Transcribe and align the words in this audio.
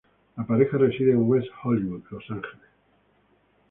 La 0.35 0.43
pareja 0.47 0.79
reside 0.79 1.11
en 1.11 1.27
West 1.29 1.45
Hollywood, 1.63 2.01
Los 2.09 2.23
Ángeles. 2.31 2.69